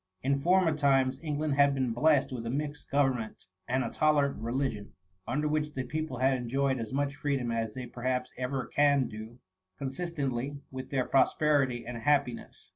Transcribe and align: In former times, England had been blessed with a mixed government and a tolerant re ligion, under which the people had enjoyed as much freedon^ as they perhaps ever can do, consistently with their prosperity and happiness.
In 0.23 0.39
former 0.39 0.75
times, 0.75 1.19
England 1.23 1.53
had 1.53 1.75
been 1.75 1.93
blessed 1.93 2.31
with 2.33 2.43
a 2.47 2.49
mixed 2.49 2.89
government 2.89 3.45
and 3.67 3.83
a 3.83 3.91
tolerant 3.91 4.41
re 4.41 4.51
ligion, 4.51 4.93
under 5.27 5.47
which 5.47 5.75
the 5.75 5.83
people 5.83 6.17
had 6.17 6.35
enjoyed 6.37 6.79
as 6.79 6.91
much 6.91 7.19
freedon^ 7.21 7.55
as 7.55 7.75
they 7.75 7.85
perhaps 7.85 8.31
ever 8.35 8.65
can 8.65 9.07
do, 9.07 9.37
consistently 9.77 10.57
with 10.71 10.89
their 10.89 11.05
prosperity 11.05 11.85
and 11.85 11.99
happiness. 11.99 12.69